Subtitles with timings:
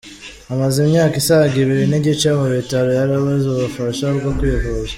[0.53, 4.89] Amaze imyaka isaga ibiri n’igice mu bitaro yarabuze ubufasha bwo kwivuza